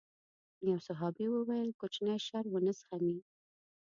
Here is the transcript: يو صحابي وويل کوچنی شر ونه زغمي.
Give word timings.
يو 0.67 0.75
صحابي 0.87 1.25
وويل 1.31 1.69
کوچنی 1.79 2.17
شر 2.27 2.43
ونه 2.49 2.71
زغمي. 2.79 3.15